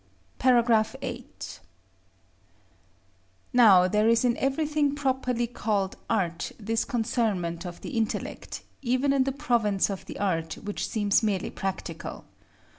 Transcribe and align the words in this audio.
§VIII. 1.01 1.27
Now 3.53 3.87
there 3.87 4.09
is 4.09 4.25
in 4.25 4.35
everything 4.37 4.95
properly 4.95 5.45
called 5.45 5.95
art 6.09 6.51
this 6.59 6.85
concernment 6.85 7.65
of 7.67 7.81
the 7.81 7.91
intellect, 7.91 8.63
even 8.81 9.13
in 9.13 9.25
the 9.25 9.31
province 9.31 9.91
of 9.91 10.03
the 10.07 10.17
art 10.17 10.55
which 10.55 10.87
seems 10.89 11.21
merely 11.21 11.51
practical. 11.51 12.25